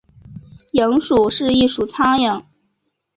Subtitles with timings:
[0.73, 2.43] 蝇属是一属苍蝇。